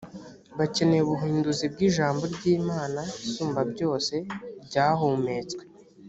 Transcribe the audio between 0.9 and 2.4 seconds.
ubuhinduzi bw ijambo